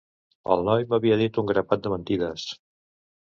El 0.55 0.63
noi 0.69 0.85
m'havia 0.93 1.17
dit 1.19 1.37
un 1.43 1.51
grapat 1.51 1.85
de 1.85 1.93
mentides. 1.95 2.47